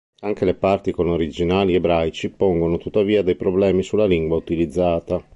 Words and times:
Anche 0.21 0.45
le 0.45 0.55
parti 0.55 0.91
con 0.91 1.07
originali 1.07 1.75
ebraici 1.75 2.31
pongono 2.31 2.77
tuttavia 2.79 3.21
dei 3.21 3.35
problemi 3.35 3.83
sulla 3.83 4.07
lingua 4.07 4.35
utilizzata. 4.35 5.23